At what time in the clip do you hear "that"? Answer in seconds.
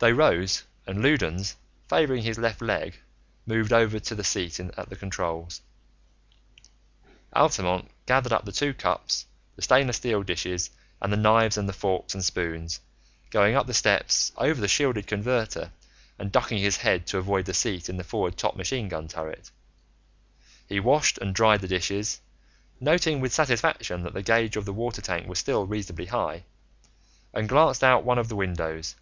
24.02-24.12